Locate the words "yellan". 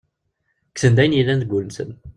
1.17-1.41